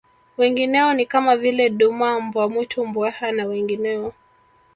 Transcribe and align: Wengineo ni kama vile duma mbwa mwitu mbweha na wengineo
Wengineo 0.37 0.93
ni 0.93 1.05
kama 1.05 1.37
vile 1.37 1.69
duma 1.69 2.21
mbwa 2.21 2.49
mwitu 2.49 2.85
mbweha 2.87 3.31
na 3.31 3.45
wengineo 3.45 4.13